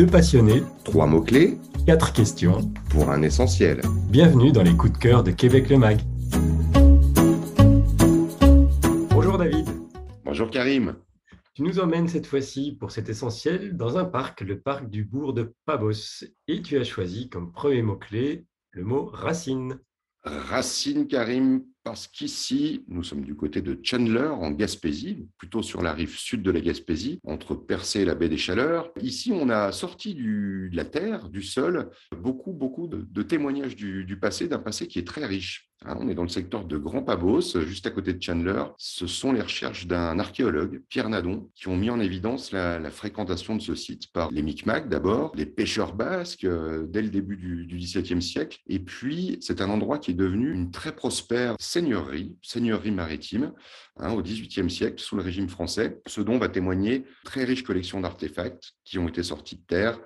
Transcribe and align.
Deux 0.00 0.06
passionnés, 0.06 0.62
Trois 0.82 1.06
mots-clés 1.06 1.58
quatre 1.84 2.14
questions. 2.14 2.72
pour 2.88 3.10
un 3.10 3.20
essentiel. 3.20 3.82
Bienvenue 4.08 4.50
dans 4.50 4.62
les 4.62 4.74
coups 4.74 4.94
de 4.94 4.96
cœur 4.96 5.22
de 5.22 5.30
Québec 5.30 5.68
le 5.68 5.76
Mag. 5.76 6.00
Bonjour 9.10 9.36
David. 9.36 9.68
Bonjour 10.24 10.48
Karim. 10.48 10.96
Tu 11.52 11.60
nous 11.62 11.80
emmènes 11.80 12.08
cette 12.08 12.26
fois-ci 12.26 12.78
pour 12.80 12.92
cet 12.92 13.10
essentiel 13.10 13.76
dans 13.76 13.98
un 13.98 14.06
parc, 14.06 14.40
le 14.40 14.58
parc 14.58 14.88
du 14.88 15.04
bourg 15.04 15.34
de 15.34 15.52
Pabos. 15.66 16.24
Et 16.48 16.62
tu 16.62 16.78
as 16.78 16.84
choisi 16.84 17.28
comme 17.28 17.52
premier 17.52 17.82
mot-clé 17.82 18.46
le 18.70 18.84
mot 18.84 19.04
racine. 19.12 19.80
Racine 20.24 21.08
Karim, 21.08 21.62
parce 21.82 22.08
qu'ici, 22.08 22.84
nous 22.88 23.02
sommes 23.02 23.24
du 23.24 23.34
côté 23.34 23.62
de 23.62 23.78
Chandler, 23.82 24.28
en 24.28 24.50
Gaspésie, 24.50 25.26
plutôt 25.38 25.62
sur 25.62 25.82
la 25.82 25.92
rive 25.92 26.16
sud 26.16 26.42
de 26.42 26.50
la 26.50 26.60
Gaspésie, 26.60 27.20
entre 27.24 27.54
Percé 27.54 28.00
et 28.00 28.04
la 28.04 28.14
baie 28.14 28.28
des 28.28 28.36
Chaleurs. 28.36 28.90
Ici, 29.00 29.32
on 29.32 29.48
a 29.48 29.72
sorti 29.72 30.14
de 30.14 30.68
la 30.72 30.84
terre, 30.84 31.28
du 31.28 31.42
sol, 31.42 31.90
beaucoup, 32.16 32.52
beaucoup 32.52 32.86
de, 32.86 33.22
témoignages 33.22 33.76
du 33.76 34.18
passé, 34.20 34.48
d'un 34.48 34.58
passé 34.58 34.86
qui 34.86 34.98
est 34.98 35.06
très 35.06 35.24
riche. 35.24 35.69
Hein, 35.86 35.96
on 35.98 36.08
est 36.10 36.14
dans 36.14 36.24
le 36.24 36.28
secteur 36.28 36.64
de 36.64 36.76
Grand 36.76 37.02
Pabos, 37.02 37.58
juste 37.60 37.86
à 37.86 37.90
côté 37.90 38.12
de 38.12 38.22
Chandler. 38.22 38.64
Ce 38.76 39.06
sont 39.06 39.32
les 39.32 39.40
recherches 39.40 39.86
d'un 39.86 40.18
archéologue, 40.18 40.82
Pierre 40.90 41.08
Nadon, 41.08 41.48
qui 41.54 41.68
ont 41.68 41.76
mis 41.76 41.88
en 41.88 42.00
évidence 42.00 42.52
la, 42.52 42.90
fréquentation 42.90 43.56
de 43.56 43.62
ce 43.62 43.74
site 43.74 44.12
par 44.12 44.30
les 44.30 44.42
Micmacs 44.42 44.90
d'abord, 44.90 45.32
les 45.34 45.46
pêcheurs 45.46 45.94
basques 45.94 46.44
euh, 46.44 46.86
dès 46.86 47.00
le 47.00 47.08
début 47.08 47.36
du, 47.36 47.78
XVIIe 47.78 48.20
siècle. 48.20 48.58
Et 48.66 48.78
puis, 48.78 49.38
c'est 49.40 49.62
un 49.62 49.70
endroit 49.70 49.98
qui 49.98 50.10
est 50.10 50.14
devenu 50.14 50.52
une 50.52 50.70
très 50.70 50.94
prospère 50.94 51.56
seigneurie, 51.58 52.36
seigneurie 52.42 52.90
maritime, 52.90 53.52
hein, 53.96 54.12
au 54.12 54.22
XVIIIe 54.22 54.70
siècle, 54.70 55.02
sous 55.02 55.16
le 55.16 55.22
régime 55.22 55.48
français, 55.48 56.02
ce 56.06 56.20
dont 56.20 56.38
va 56.38 56.50
témoigner 56.50 57.06
très 57.24 57.44
riche 57.44 57.62
collection 57.62 58.02
d'artefacts 58.02 58.72
qui 58.84 58.98
ont 58.98 59.08
été 59.08 59.22
sortis 59.22 59.56
de 59.56 59.64
terre, 59.66 59.98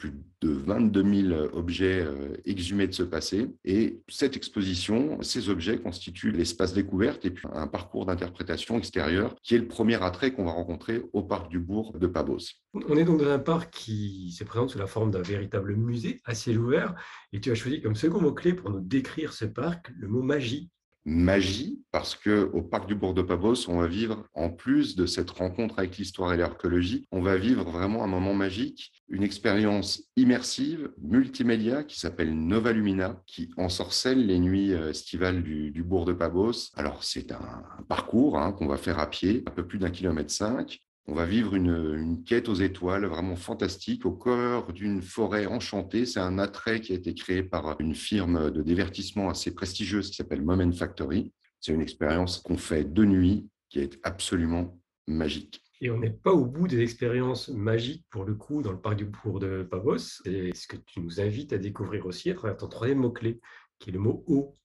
plus 0.00 0.14
de 0.40 0.50
22 0.50 1.28
000 1.28 1.48
objets 1.52 2.00
euh, 2.00 2.36
exhumés 2.46 2.86
de 2.86 2.94
ce 2.94 3.02
passé. 3.02 3.48
Et 3.64 4.00
cette 4.08 4.34
exposition, 4.36 5.20
ces 5.22 5.50
objets 5.50 5.78
constituent 5.78 6.32
l'espace 6.32 6.72
découverte 6.72 7.24
et 7.26 7.30
puis 7.30 7.46
un 7.52 7.66
parcours 7.66 8.06
d'interprétation 8.06 8.78
extérieure 8.78 9.36
qui 9.42 9.54
est 9.54 9.58
le 9.58 9.68
premier 9.68 10.02
attrait 10.02 10.32
qu'on 10.32 10.44
va 10.44 10.52
rencontrer 10.52 11.02
au 11.12 11.22
parc 11.22 11.50
du 11.50 11.58
bourg 11.58 11.96
de 11.98 12.06
Pabos. 12.06 12.38
On 12.72 12.96
est 12.96 13.04
donc 13.04 13.20
dans 13.20 13.30
un 13.30 13.38
parc 13.38 13.70
qui 13.72 14.32
se 14.32 14.42
présente 14.44 14.70
sous 14.70 14.78
la 14.78 14.86
forme 14.86 15.10
d'un 15.10 15.22
véritable 15.22 15.76
musée 15.76 16.20
à 16.24 16.34
ciel 16.34 16.58
ouvert. 16.58 16.94
Et 17.32 17.40
tu 17.40 17.50
as 17.50 17.54
choisi 17.54 17.82
comme 17.82 17.94
second 17.94 18.20
mot-clé 18.20 18.54
pour 18.54 18.70
nous 18.70 18.80
décrire 18.80 19.34
ce 19.34 19.44
parc 19.44 19.90
le 19.98 20.08
mot 20.08 20.22
magie. 20.22 20.70
Magie 21.10 21.82
parce 21.90 22.14
que 22.14 22.48
au 22.52 22.62
parc 22.62 22.86
du 22.86 22.94
Bourg 22.94 23.14
de 23.14 23.22
Pabos, 23.22 23.68
on 23.68 23.80
va 23.80 23.88
vivre 23.88 24.24
en 24.32 24.48
plus 24.48 24.94
de 24.94 25.06
cette 25.06 25.30
rencontre 25.30 25.80
avec 25.80 25.98
l'histoire 25.98 26.32
et 26.32 26.36
l'archéologie, 26.36 27.06
on 27.10 27.20
va 27.20 27.36
vivre 27.36 27.68
vraiment 27.68 28.04
un 28.04 28.06
moment 28.06 28.32
magique, 28.32 28.92
une 29.08 29.24
expérience 29.24 30.04
immersive, 30.16 30.92
multimédia 31.02 31.82
qui 31.82 31.98
s'appelle 31.98 32.32
Nova 32.32 32.72
Lumina, 32.72 33.20
qui 33.26 33.50
ensorcelle 33.56 34.24
les 34.24 34.38
nuits 34.38 34.72
euh, 34.72 34.90
estivales 34.90 35.42
du, 35.42 35.82
Bourg 35.82 36.04
de 36.04 36.12
Pabos. 36.12 36.70
Alors 36.76 37.02
c'est 37.02 37.32
un, 37.32 37.64
un 37.78 37.82
parcours 37.82 38.38
hein, 38.38 38.52
qu'on 38.52 38.68
va 38.68 38.76
faire 38.76 39.00
à 39.00 39.10
pied, 39.10 39.42
un 39.46 39.50
peu 39.50 39.66
plus 39.66 39.78
d'un 39.78 39.90
kilomètre 39.90 40.30
cinq. 40.30 40.80
On 41.10 41.14
va 41.14 41.26
vivre 41.26 41.56
une, 41.56 42.22
quête 42.24 42.48
aux 42.48 42.54
étoiles 42.54 43.04
vraiment 43.04 43.34
fantastique 43.34 44.06
au 44.06 44.12
cœur 44.12 44.72
d'une 44.72 45.02
forêt 45.02 45.44
enchantée. 45.46 46.06
C'est 46.06 46.20
un 46.20 46.38
attrait 46.38 46.80
qui 46.80 46.92
a 46.92 46.94
été 46.94 47.14
créé 47.14 47.42
par 47.42 47.80
une 47.80 47.96
firme 47.96 48.52
de 48.52 48.62
divertissement 48.62 49.28
assez 49.28 49.52
prestigieuse 49.52 50.10
qui 50.10 50.14
s'appelle 50.14 50.40
Moment 50.40 50.70
Factory. 50.70 51.32
C'est 51.58 51.72
une 51.72 51.80
expérience 51.80 52.38
qu'on 52.38 52.56
fait 52.56 52.84
de 52.84 53.04
nuit 53.04 53.48
qui 53.70 53.80
est 53.80 53.98
absolument 54.04 54.78
magique. 55.08 55.64
Et 55.80 55.90
on 55.90 55.98
n'est 55.98 56.10
pas 56.10 56.32
au 56.32 56.46
bout 56.46 56.68
des 56.68 56.78
expériences 56.78 57.48
magiques 57.48 58.06
pour 58.08 58.24
le 58.24 58.36
coup 58.36 58.62
dans 58.62 58.70
le 58.70 58.80
parc 58.80 58.98
du 58.98 59.06
bourg 59.06 59.40
de 59.40 59.66
Pabos. 59.68 59.98
C'est 59.98 60.54
ce 60.54 60.68
que 60.68 60.76
tu 60.76 61.00
nous 61.00 61.20
invites 61.20 61.52
à 61.52 61.58
découvrir 61.58 62.06
aussi 62.06 62.30
à 62.30 62.34
travers 62.34 62.56
ton 62.56 62.68
troisième 62.68 62.98
mot-clé, 62.98 63.40
qui 63.80 63.90
est 63.90 63.94
le 63.94 63.98
mot 63.98 64.22
eau. 64.28 64.56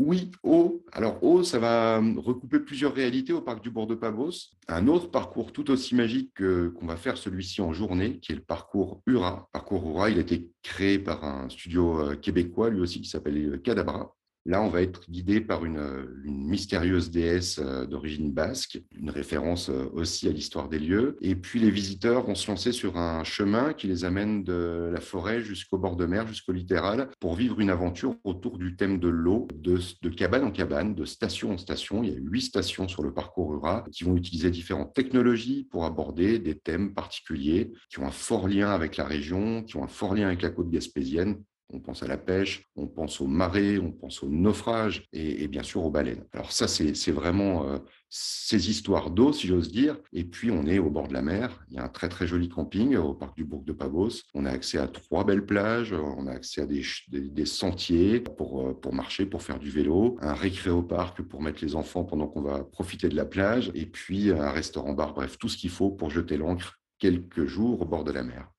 Oui, 0.00 0.32
eau. 0.42 0.84
Alors, 0.92 1.22
eau, 1.22 1.44
ça 1.44 1.58
va 1.60 1.98
recouper 2.16 2.58
plusieurs 2.58 2.92
réalités 2.94 3.32
au 3.32 3.40
parc 3.40 3.62
du 3.62 3.70
Bourg 3.70 3.86
de 3.86 3.94
Pabos. 3.94 4.32
Un 4.66 4.88
autre 4.88 5.08
parcours 5.08 5.52
tout 5.52 5.70
aussi 5.70 5.94
magique 5.94 6.32
que- 6.34 6.68
qu'on 6.68 6.86
va 6.86 6.96
faire 6.96 7.16
celui-ci 7.16 7.60
en 7.62 7.72
journée, 7.72 8.18
qui 8.18 8.32
est 8.32 8.36
le 8.36 8.40
parcours 8.42 9.02
URA. 9.06 9.48
Parcours 9.52 9.88
URA, 9.88 10.10
il 10.10 10.18
a 10.18 10.22
été 10.22 10.50
créé 10.62 10.98
par 10.98 11.22
un 11.24 11.48
studio 11.48 12.00
euh, 12.00 12.16
québécois, 12.16 12.70
lui 12.70 12.80
aussi, 12.80 13.00
qui 13.00 13.08
s'appelle 13.08 13.60
Cadabra. 13.62 14.12
Là, 14.46 14.60
on 14.62 14.68
va 14.68 14.82
être 14.82 15.10
guidé 15.10 15.40
par 15.40 15.64
une, 15.64 16.06
mystérieuse 16.24 17.10
déesse 17.10 17.58
euh, 17.58 17.86
d'origine 17.86 18.30
basque, 18.30 18.78
une 18.94 19.08
référence 19.08 19.70
euh, 19.70 19.88
aussi 19.94 20.28
à 20.28 20.32
l'histoire 20.32 20.68
des 20.68 20.78
lieux. 20.78 21.16
Et 21.22 21.34
puis, 21.34 21.60
les 21.60 21.70
visiteurs 21.70 22.24
vont 22.26 22.34
se 22.34 22.50
lancer 22.50 22.72
sur 22.72 22.98
un 22.98 23.24
chemin 23.24 23.72
qui 23.72 23.86
les 23.86 24.04
amène 24.04 24.44
de 24.44 24.90
la 24.92 25.00
forêt 25.00 25.40
jusqu'au 25.40 25.78
bord 25.78 25.96
de 25.96 26.04
mer, 26.04 26.26
jusqu'au 26.26 26.52
littoral, 26.52 27.08
pour 27.20 27.36
vivre 27.36 27.58
une 27.60 27.70
aventure 27.70 28.16
autour 28.22 28.58
du 28.58 28.76
thème 28.76 28.98
de 28.98 29.08
l'eau, 29.08 29.48
de, 29.54 29.78
de 30.02 30.08
cabane 30.10 30.44
en 30.44 30.50
cabane, 30.50 30.94
de 30.94 31.06
station 31.06 31.52
en 31.52 31.58
station. 31.58 32.02
Il 32.02 32.10
y 32.10 32.12
a 32.12 32.18
huit 32.18 32.42
stations 32.42 32.86
sur 32.86 33.02
le 33.02 33.14
parcours 33.14 33.50
rural 33.50 33.84
qui 33.92 34.04
vont 34.04 34.16
utiliser 34.16 34.50
différentes 34.50 34.94
technologies 34.94 35.66
pour 35.70 35.86
aborder 35.86 36.38
des 36.38 36.58
thèmes 36.58 36.92
particuliers 36.92 37.72
qui 37.88 37.98
ont 38.00 38.06
un 38.06 38.10
fort 38.10 38.46
lien 38.46 38.70
avec 38.70 38.98
la 38.98 39.04
région, 39.04 39.62
qui 39.62 39.76
ont 39.76 39.84
un 39.84 39.88
fort 39.88 40.14
lien 40.14 40.26
avec 40.26 40.42
la 40.42 40.50
côte 40.50 40.70
gaspésienne, 40.70 41.42
on 41.72 41.80
pense 41.80 42.02
à 42.02 42.06
la 42.06 42.16
pêche, 42.16 42.64
on 42.76 42.86
pense 42.86 43.20
aux 43.20 43.26
marées, 43.26 43.78
on 43.78 43.90
pense 43.90 44.22
au 44.22 44.28
naufrage 44.28 45.06
et, 45.12 45.48
bien 45.48 45.62
sûr 45.62 45.84
aux 45.84 45.90
baleines. 45.90 46.24
Alors 46.32 46.52
ça, 46.52 46.68
c'est 46.68 47.10
vraiment 47.10 47.68
euh, 47.68 47.78
ces 48.08 48.70
histoires 48.70 49.10
d'eau, 49.10 49.32
si 49.32 49.46
j'ose 49.46 49.72
dire. 49.72 49.96
Et 50.12 50.24
puis, 50.24 50.50
on 50.50 50.66
est 50.66 50.78
au 50.78 50.90
bord 50.90 51.08
de 51.08 51.14
la 51.14 51.22
mer. 51.22 51.64
Il 51.68 51.74
y 51.74 51.78
a 51.78 51.84
un 51.84 51.88
très, 51.88 52.08
très 52.08 52.26
joli 52.26 52.48
camping 52.48 52.96
au 52.96 53.14
parc 53.14 53.36
du 53.36 53.44
Bourg 53.44 53.64
de 53.64 53.72
Pabos. 53.72 54.22
On 54.34 54.44
a 54.44 54.50
accès 54.50 54.78
à 54.78 54.86
trois 54.86 55.24
belles 55.24 55.46
plages. 55.46 55.92
On 55.92 56.26
a 56.26 56.32
accès 56.32 56.62
à 56.62 56.66
des, 56.66 57.46
sentiers 57.46 58.20
pour, 58.20 58.68
euh, 58.68 58.74
pour 58.74 58.94
marcher, 58.94 59.26
pour 59.26 59.42
faire 59.42 59.58
du 59.58 59.70
vélo. 59.70 60.16
Un 60.20 60.34
récréo-parc 60.34 61.22
pour 61.22 61.42
mettre 61.42 61.64
les 61.64 61.74
enfants 61.74 62.04
pendant 62.04 62.28
qu'on 62.28 62.42
va 62.42 62.62
profiter 62.62 63.08
de 63.08 63.16
la 63.16 63.24
plage. 63.24 63.70
Et 63.74 63.86
puis, 63.86 64.30
un 64.30 64.50
restaurant-bar. 64.50 65.14
Bref, 65.14 65.38
tout 65.38 65.48
ce 65.48 65.56
qu'il 65.56 65.70
faut 65.70 65.90
pour 65.90 66.10
jeter 66.10 66.36
l'ancre 66.36 66.78
quelques 66.98 67.46
jours 67.46 67.82
au 67.82 67.84
bord 67.84 68.04
de 68.04 68.12
la 68.12 68.22
mer. 68.22 68.53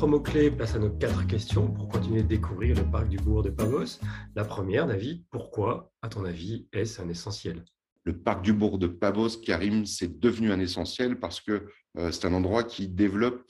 Trois 0.00 0.08
mots-clés, 0.08 0.50
place 0.50 0.74
à 0.74 0.78
nos 0.78 0.88
quatre 0.88 1.26
questions 1.26 1.70
pour 1.70 1.86
continuer 1.86 2.22
de 2.22 2.28
découvrir 2.28 2.74
le 2.74 2.90
parc 2.90 3.10
du 3.10 3.18
bourg 3.18 3.42
de 3.42 3.50
Pavos. 3.50 4.00
La 4.34 4.46
première, 4.46 4.86
David, 4.86 5.26
pourquoi, 5.28 5.92
à 6.00 6.08
ton 6.08 6.24
avis, 6.24 6.66
est-ce 6.72 7.02
un 7.02 7.08
essentiel? 7.10 7.62
Le 8.04 8.16
parc 8.16 8.40
du 8.40 8.54
bourg 8.54 8.78
de 8.78 8.86
Pavos, 8.86 9.28
Karim, 9.44 9.84
c'est 9.84 10.18
devenu 10.18 10.52
un 10.52 10.58
essentiel 10.58 11.20
parce 11.20 11.42
que 11.42 11.66
euh, 11.98 12.10
c'est 12.12 12.24
un 12.26 12.32
endroit 12.32 12.64
qui 12.64 12.88
développe, 12.88 13.42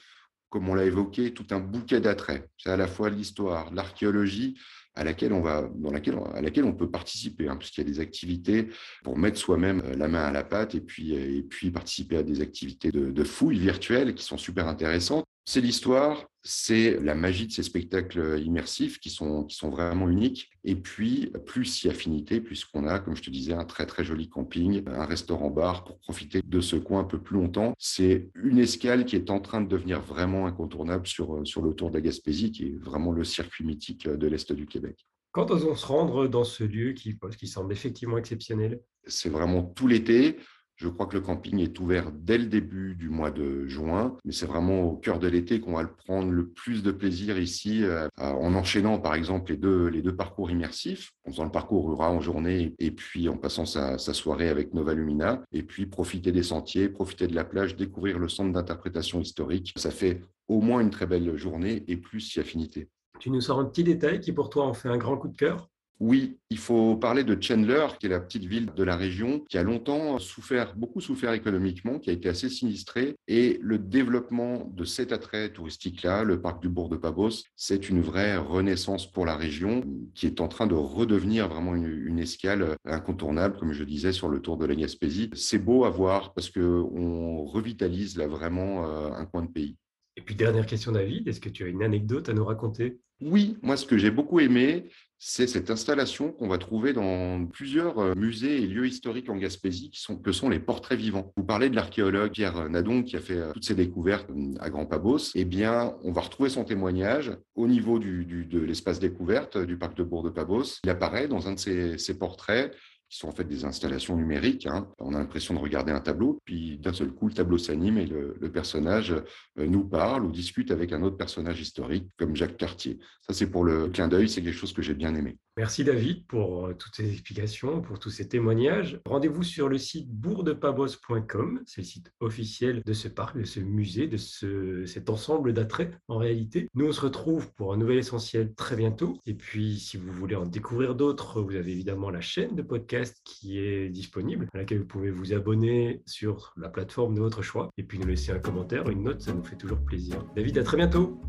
comme 0.49 0.67
on 0.67 0.73
l'a 0.73 0.83
évoqué, 0.83 1.33
tout 1.33 1.45
un 1.51 1.61
bouquet 1.61 2.01
d'attraits. 2.01 2.49
C'est 2.57 2.69
à 2.69 2.75
la 2.75 2.87
fois 2.87 3.09
l'histoire, 3.09 3.73
l'archéologie, 3.73 4.59
à 4.93 5.05
laquelle 5.05 5.31
on 5.31 5.39
va, 5.39 5.69
dans 5.73 5.91
laquelle, 5.91 6.19
à 6.33 6.41
laquelle 6.41 6.65
on 6.65 6.73
peut 6.73 6.91
participer, 6.91 7.47
hein, 7.47 7.55
puisqu'il 7.55 7.79
y 7.79 7.87
a 7.87 7.89
des 7.89 8.01
activités 8.01 8.67
pour 9.05 9.17
mettre 9.17 9.37
soi-même 9.37 9.83
euh, 9.85 9.95
la 9.95 10.09
main 10.09 10.25
à 10.25 10.31
la 10.31 10.43
pâte 10.43 10.75
et 10.75 10.81
puis, 10.81 11.15
euh, 11.15 11.71
participer 11.71 12.17
à 12.17 12.23
des 12.23 12.41
activités 12.41 12.91
de 12.91 13.23
fouilles 13.23 13.59
virtuelles 13.59 14.15
qui 14.15 14.25
sont 14.25 14.37
super 14.37 14.67
intéressantes. 14.67 15.23
C'est 15.45 15.61
l'histoire, 15.61 16.27
c'est 16.43 16.99
la 16.99 17.15
magie 17.15 17.47
de 17.47 17.51
ces 17.51 17.63
spectacles 17.63 18.41
immersifs 18.43 18.99
qui 18.99 19.09
sont, 19.09 19.43
qui 19.43 19.55
sont 19.55 19.69
vraiment 19.69 20.09
uniques. 20.09 20.49
Et 20.63 20.75
puis, 20.75 21.31
plus 21.45 21.65
si 21.65 21.89
affinité, 21.89 22.41
puisqu'on 22.41 22.87
a, 22.87 22.99
comme 22.99 23.15
je 23.15 23.21
te 23.21 23.29
disais, 23.29 23.53
un 23.53 23.65
très 23.65 23.85
très 23.85 24.03
joli 24.03 24.29
camping, 24.29 24.83
un 24.87 25.05
restaurant-bar 25.05 25.83
pour 25.83 25.99
profiter 25.99 26.41
de 26.43 26.61
ce 26.61 26.75
coin 26.75 27.01
un 27.01 27.05
peu 27.05 27.19
plus 27.19 27.35
longtemps. 27.35 27.73
C'est 27.77 28.29
une 28.35 28.59
escale 28.59 29.05
qui 29.05 29.15
est 29.15 29.29
en 29.29 29.39
train 29.39 29.61
de 29.61 29.67
devenir 29.67 30.01
vraiment 30.01 30.47
incontournable 30.47 31.07
sur, 31.07 31.45
sur 31.45 31.61
le 31.61 31.73
tour 31.73 31.89
de 31.89 31.95
la 31.95 32.01
Gaspésie, 32.01 32.51
qui 32.51 32.65
est 32.65 32.77
vraiment 32.79 33.11
le 33.11 33.23
circuit 33.23 33.63
mythique 33.63 34.07
de 34.07 34.27
l'Est 34.27 34.51
du 34.51 34.65
Québec. 34.65 35.07
Quand 35.31 35.49
osons 35.49 35.75
se 35.75 35.85
rendre 35.85 36.27
dans 36.27 36.43
ce 36.43 36.63
lieu 36.63 36.91
qui, 36.91 37.17
qui 37.37 37.47
semble 37.47 37.71
effectivement 37.71 38.17
exceptionnel? 38.17 38.81
C'est 39.07 39.29
vraiment 39.29 39.63
tout 39.63 39.87
l'été. 39.87 40.37
Je 40.81 40.87
crois 40.87 41.05
que 41.05 41.13
le 41.13 41.21
camping 41.21 41.59
est 41.59 41.79
ouvert 41.79 42.11
dès 42.11 42.39
le 42.39 42.47
début 42.47 42.95
du 42.95 43.07
mois 43.09 43.29
de 43.29 43.67
juin, 43.67 44.17
mais 44.25 44.31
c'est 44.31 44.47
vraiment 44.47 44.81
au 44.81 44.95
cœur 44.95 45.19
de 45.19 45.27
l'été 45.27 45.59
qu'on 45.59 45.73
va 45.73 45.83
le 45.83 45.93
prendre 45.93 46.31
le 46.31 46.47
plus 46.47 46.81
de 46.81 46.91
plaisir 46.91 47.37
ici, 47.37 47.83
euh, 47.83 48.07
en 48.17 48.55
enchaînant 48.55 48.97
par 48.97 49.13
exemple 49.13 49.51
les 49.51 49.57
deux, 49.57 49.89
les 49.89 50.01
deux 50.01 50.15
parcours 50.15 50.49
immersifs, 50.49 51.11
en 51.27 51.29
faisant 51.29 51.43
le 51.43 51.51
parcours 51.51 51.87
rural 51.87 52.13
en 52.13 52.19
journée 52.19 52.73
et 52.79 52.89
puis 52.89 53.29
en 53.29 53.37
passant 53.37 53.67
sa, 53.67 53.99
sa 53.99 54.15
soirée 54.15 54.49
avec 54.49 54.73
Nova 54.73 54.95
Lumina, 54.95 55.43
et 55.51 55.61
puis 55.61 55.85
profiter 55.85 56.31
des 56.31 56.41
sentiers, 56.41 56.89
profiter 56.89 57.27
de 57.27 57.35
la 57.35 57.43
plage, 57.43 57.75
découvrir 57.75 58.17
le 58.17 58.27
centre 58.27 58.51
d'interprétation 58.51 59.21
historique. 59.21 59.73
Ça 59.75 59.91
fait 59.91 60.21
au 60.47 60.61
moins 60.61 60.81
une 60.81 60.89
très 60.89 61.05
belle 61.05 61.37
journée 61.37 61.83
et 61.87 61.95
plus 61.95 62.21
si 62.21 62.39
affinité. 62.39 62.89
Tu 63.19 63.29
nous 63.29 63.41
sors 63.41 63.59
un 63.59 63.65
petit 63.65 63.83
détail 63.83 64.19
qui 64.19 64.31
pour 64.31 64.49
toi 64.49 64.65
en 64.65 64.73
fait 64.73 64.89
un 64.89 64.97
grand 64.97 65.15
coup 65.15 65.27
de 65.27 65.37
cœur? 65.37 65.69
Oui, 66.03 66.39
il 66.49 66.57
faut 66.57 66.95
parler 66.95 67.23
de 67.23 67.39
Chandler, 67.39 67.85
qui 67.99 68.07
est 68.07 68.09
la 68.09 68.19
petite 68.19 68.45
ville 68.45 68.71
de 68.75 68.83
la 68.83 68.95
région, 68.95 69.41
qui 69.47 69.59
a 69.59 69.61
longtemps 69.61 70.17
souffert, 70.17 70.75
beaucoup 70.75 70.99
souffert 70.99 71.31
économiquement, 71.33 71.99
qui 71.99 72.09
a 72.09 72.13
été 72.13 72.27
assez 72.27 72.49
sinistrée. 72.49 73.15
Et 73.27 73.59
le 73.61 73.77
développement 73.77 74.67
de 74.73 74.83
cet 74.83 75.11
attrait 75.11 75.53
touristique-là, 75.53 76.23
le 76.23 76.41
parc 76.41 76.59
du 76.59 76.69
bourg 76.69 76.89
de 76.89 76.97
Pabos, 76.97 77.43
c'est 77.55 77.87
une 77.87 78.01
vraie 78.01 78.35
renaissance 78.35 79.11
pour 79.11 79.27
la 79.27 79.35
région 79.35 79.83
qui 80.15 80.25
est 80.25 80.41
en 80.41 80.47
train 80.47 80.65
de 80.65 80.73
redevenir 80.73 81.47
vraiment 81.47 81.75
une, 81.75 82.17
escale 82.17 82.77
incontournable, 82.83 83.59
comme 83.59 83.71
je 83.71 83.83
disais, 83.83 84.11
sur 84.11 84.27
le 84.27 84.39
tour 84.39 84.57
de 84.57 84.65
la 84.65 84.73
Gaspésie. 84.73 85.29
C'est 85.35 85.59
beau 85.59 85.85
à 85.85 85.91
voir 85.91 86.33
parce 86.33 86.49
qu'on 86.49 87.45
revitalise 87.45 88.17
là 88.17 88.25
vraiment 88.25 88.87
euh, 88.87 89.11
un 89.11 89.25
coin 89.27 89.43
de 89.43 89.51
pays. 89.51 89.77
Et 90.21 90.23
puis, 90.23 90.35
dernière 90.35 90.67
question, 90.67 90.91
David, 90.91 91.27
est-ce 91.27 91.39
que 91.39 91.49
tu 91.49 91.63
as 91.63 91.67
une 91.67 91.81
anecdote 91.81 92.29
à 92.29 92.33
nous 92.33 92.45
raconter? 92.45 92.99
Oui, 93.21 93.57
moi, 93.63 93.75
ce 93.75 93.87
que 93.87 93.97
j'ai 93.97 94.11
beaucoup 94.11 94.39
aimé, 94.39 94.85
c'est 95.17 95.47
cette 95.47 95.71
installation 95.71 96.31
qu'on 96.31 96.47
va 96.47 96.59
trouver 96.59 96.93
dans 96.93 97.43
plusieurs 97.47 97.97
euh, 97.97 98.13
musées 98.15 98.61
et 98.61 98.67
lieux 98.67 98.85
historiques 98.85 99.31
en 99.31 99.37
Gaspésie, 99.37 99.91
que 100.23 100.31
sont 100.31 100.49
les 100.49 100.59
portraits 100.59 100.99
vivants. 100.99 101.33
Vous 101.35 101.43
parlez 101.43 101.71
de 101.71 101.75
l'archéologue 101.75 102.33
Pierre 102.33 102.69
Nadon, 102.69 103.01
qui 103.01 103.15
a 103.15 103.19
fait 103.19 103.37
euh, 103.37 103.51
toutes 103.51 103.65
ces 103.65 103.73
découvertes 103.73 104.29
euh, 104.29 104.53
à 104.59 104.69
Grand 104.69 104.85
Pabos. 104.85 105.31
Eh 105.33 105.43
bien, 105.43 105.95
on 106.03 106.11
va 106.11 106.21
retrouver 106.21 106.49
son 106.49 106.65
témoignage 106.65 107.31
au 107.55 107.67
niveau 107.67 107.97
de 107.97 108.59
l'espace 108.59 108.99
découverte 108.99 109.57
du 109.57 109.75
parc 109.75 109.97
de 109.97 110.03
Bourg 110.03 110.21
de 110.21 110.29
Pabos. 110.29 110.79
Il 110.83 110.89
apparaît 110.91 111.27
dans 111.27 111.47
un 111.47 111.53
de 111.53 111.97
ses 111.97 112.17
portraits 112.19 112.75
qui 113.11 113.17
sont 113.17 113.27
en 113.27 113.33
fait 113.33 113.43
des 113.43 113.65
installations 113.65 114.15
numériques. 114.15 114.65
Hein. 114.65 114.87
On 114.97 115.13
a 115.13 115.19
l'impression 115.19 115.53
de 115.53 115.59
regarder 115.59 115.91
un 115.91 115.99
tableau, 115.99 116.39
puis 116.45 116.77
d'un 116.77 116.93
seul 116.93 117.11
coup, 117.11 117.27
le 117.27 117.33
tableau 117.33 117.57
s'anime 117.57 117.97
et 117.97 118.05
le, 118.05 118.51
personnage 118.51 119.11
euh, 119.11 119.67
nous 119.67 119.83
parle 119.83 120.25
ou 120.25 120.31
discute 120.31 120.71
avec 120.71 120.93
un 120.93 121.03
autre 121.03 121.17
personnage 121.17 121.59
historique, 121.59 122.07
comme 122.17 122.35
Jacques 122.35 122.57
Cartier. 122.57 122.99
Ça, 123.27 123.33
c'est 123.33 123.47
pour 123.47 123.65
le 123.65 123.89
clin 123.89 124.07
d'œil, 124.07 124.29
c'est 124.29 124.41
quelque 124.41 124.57
chose 124.57 124.73
que 124.73 124.81
j'ai 124.81 124.93
bien 124.93 125.13
aimé. 125.13 125.37
Merci 125.57 125.83
David 125.83 126.25
pour 126.27 126.67
euh, 126.67 126.73
toutes 126.73 126.95
ces 126.95 127.11
explications, 127.11 127.81
pour 127.81 127.99
tous 127.99 128.09
ces 128.09 128.29
témoignages. 128.29 129.01
Rendez-vous 129.05 129.43
sur 129.43 129.67
le 129.67 129.77
site 129.77 130.09
bourdepabos.com, 130.09 131.61
c'est 131.65 131.81
le 131.81 131.85
site 131.85 132.13
officiel 132.21 132.81
de 132.85 132.93
ce 132.93 133.09
parc, 133.09 133.37
de 133.37 133.43
ce 133.43 133.59
musée, 133.59 134.07
de 134.07 134.15
ce, 134.15 134.85
cet 134.85 135.09
ensemble 135.09 135.51
d'attraits 135.51 135.93
en 136.07 136.17
réalité. 136.17 136.69
Nous, 136.73 136.87
on 136.87 136.91
se 136.93 137.01
retrouve 137.01 137.53
pour 137.53 137.73
un 137.73 137.77
nouvel 137.77 137.97
essentiel 137.97 138.53
très 138.55 138.77
bientôt. 138.77 139.17
Et 139.25 139.33
puis, 139.33 139.77
si 139.77 139.97
vous 139.97 140.11
voulez 140.13 140.35
en 140.35 140.45
découvrir 140.45 140.95
d'autres, 140.95 141.41
vous 141.41 141.55
avez 141.55 141.71
évidemment 141.71 142.11
la 142.11 142.21
chaîne 142.21 142.55
de 142.55 142.61
podcast 142.61 143.17
qui 143.25 143.59
est 143.59 143.89
disponible, 143.89 144.47
à 144.53 144.59
laquelle 144.59 144.79
vous 144.79 144.87
pouvez 144.87 145.11
vous 145.11 145.33
abonner 145.33 146.01
sur 146.05 146.53
la 146.55 146.69
plateforme 146.69 147.13
de 147.13 147.19
votre 147.19 147.41
choix 147.41 147.69
et 147.77 147.83
puis 147.83 147.99
nous 147.99 148.07
laisser 148.07 148.31
un 148.31 148.39
commentaire, 148.39 148.89
une 148.89 149.03
note, 149.03 149.21
ça 149.21 149.33
nous 149.33 149.43
fait 149.43 149.57
toujours 149.57 149.79
plaisir. 149.83 150.25
David, 150.33 150.57
à 150.59 150.63
très 150.63 150.77
bientôt. 150.77 151.19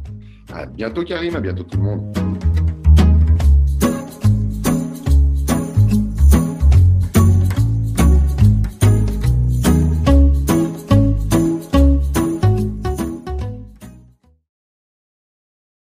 À 0.53 0.67
bientôt 0.67 1.03
Karim, 1.03 1.35
à 1.35 1.41
bientôt 1.41 1.65
tout 1.65 1.77
le 1.77 1.83
monde. 1.83 2.72